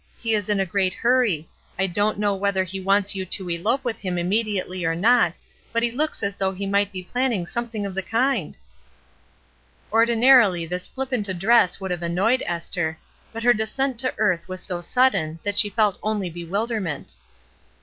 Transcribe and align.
He 0.19 0.33
is 0.33 0.49
in 0.49 0.59
a 0.59 0.65
great 0.65 0.95
hurry. 0.95 1.47
I 1.77 1.85
don't 1.85 2.17
know 2.17 2.33
whether 2.33 2.63
he 2.63 2.79
wants 2.79 3.13
you 3.13 3.23
to 3.23 3.49
elope 3.51 3.83
with 3.83 3.99
him 3.99 4.17
immediately 4.17 4.83
or 4.83 4.95
not, 4.95 5.37
but 5.71 5.83
he 5.83 5.91
looks 5.91 6.23
as 6.23 6.35
though 6.35 6.51
he 6.53 6.65
might 6.65 6.91
be 6.91 7.03
planning 7.03 7.45
some 7.45 7.69
thing 7.69 7.85
of 7.85 7.93
the 7.93 8.01
kind." 8.01 8.57
Ordinarily 9.93 10.65
this 10.65 10.87
flippant 10.87 11.29
address 11.29 11.79
would 11.79 11.91
have 11.91 11.99
"DELIBERATELY, 11.99 12.33
AND 12.33 12.41
FOREVER" 12.63 12.71
229 12.71 12.97
annoyed 12.97 12.97
Esther, 12.97 12.97
but 13.31 13.43
her 13.43 13.53
descent 13.53 13.99
to 13.99 14.15
earth 14.19 14.49
was 14.49 14.61
so 14.63 14.81
sudden 14.81 15.37
that 15.43 15.59
she 15.59 15.69
felt 15.69 15.99
only 16.01 16.31
bewilderment. 16.31 17.13